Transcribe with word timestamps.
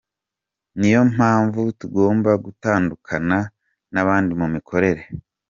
Niyo 0.77 1.01
mpamvu 1.13 1.61
tugomba 1.79 2.31
gutandukana 2.45 3.37
n’abandi 3.93 4.31
mu 4.39 4.47
mikorere. 4.53 5.01